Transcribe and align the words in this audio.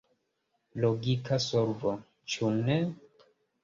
Logika 0.85 1.39
solvo, 1.51 1.95
ĉu 2.35 2.53
ne? 2.61 2.85